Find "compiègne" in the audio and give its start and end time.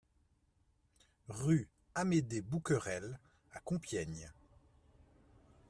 3.59-4.31